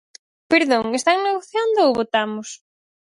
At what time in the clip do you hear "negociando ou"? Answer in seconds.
1.27-1.95